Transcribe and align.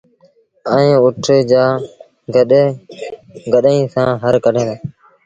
ائيٚݩ 0.73 1.01
اُٺ 1.03 1.15
جآݩ 1.49 1.75
گڏئيٚن 3.53 3.83
سآݩ 3.93 4.19
هر 4.23 4.33
ڪڍين 4.45 4.65
دآ 4.69 4.75